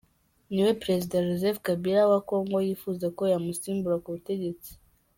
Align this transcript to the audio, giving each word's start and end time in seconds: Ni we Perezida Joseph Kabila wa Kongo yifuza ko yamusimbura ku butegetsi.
Ni 0.51 0.59
we 0.65 0.71
Perezida 0.83 1.25
Joseph 1.27 1.59
Kabila 1.67 2.01
wa 2.11 2.19
Kongo 2.27 2.55
yifuza 2.67 3.05
ko 3.17 3.23
yamusimbura 3.33 3.95
ku 4.03 4.09
butegetsi. 4.15 4.71